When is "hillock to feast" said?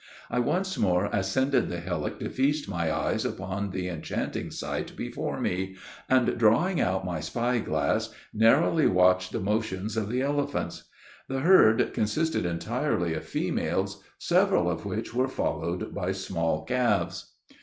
1.79-2.67